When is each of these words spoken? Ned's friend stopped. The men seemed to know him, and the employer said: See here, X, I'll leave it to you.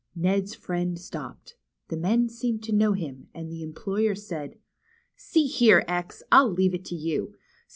Ned's 0.15 0.55
friend 0.55 0.97
stopped. 0.99 1.57
The 1.89 1.95
men 1.95 2.27
seemed 2.27 2.63
to 2.63 2.71
know 2.71 2.93
him, 2.93 3.27
and 3.35 3.51
the 3.51 3.61
employer 3.61 4.15
said: 4.15 4.57
See 5.15 5.45
here, 5.45 5.85
X, 5.87 6.23
I'll 6.31 6.49
leave 6.51 6.73
it 6.73 6.85
to 6.85 6.95
you. 6.95 7.35